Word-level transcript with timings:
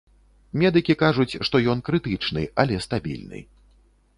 Медыкі 0.61 0.95
кажуць, 1.03 1.37
што 1.49 1.55
ён 1.73 1.83
крытычны, 1.91 2.43
але 2.65 2.81
стабільны. 2.89 3.47